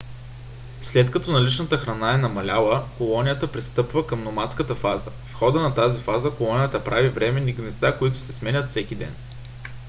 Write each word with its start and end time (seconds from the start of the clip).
след 0.81 1.11
като 1.11 1.31
наличната 1.31 1.77
храна 1.77 2.13
е 2.15 2.17
намаляла 2.17 2.87
колонията 2.97 3.51
пристъпва 3.51 4.07
към 4.07 4.23
номадска 4.23 4.75
фаза. 4.75 5.11
в 5.29 5.33
хода 5.33 5.61
на 5.61 5.75
тази 5.75 6.01
фаза 6.01 6.31
колонията 6.37 6.83
прави 6.83 7.09
временни 7.09 7.53
гнезда 7.53 7.97
които 7.97 8.17
се 8.19 8.33
сменят 8.33 8.69
всеки 8.69 8.95
ден 8.95 9.15